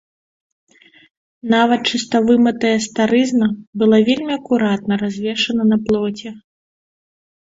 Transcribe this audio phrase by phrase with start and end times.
[1.53, 3.47] Нават чыста вымытая старызна
[3.83, 6.29] была вельмі акуратна развешана на плоце.